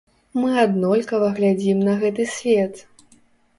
[0.39, 2.85] Мы аднолькава глядзім на гэты свет.